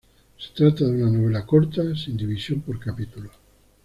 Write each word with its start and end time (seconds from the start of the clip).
Se 0.39 0.49
trata 0.55 0.83
de 0.85 1.03
una 1.03 1.15
novela 1.15 1.45
corta 1.45 1.95
sin 1.95 2.17
división 2.17 2.61
por 2.61 2.79
capítulos. 2.79 3.33